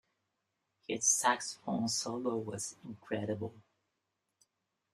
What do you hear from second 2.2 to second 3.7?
was incredible.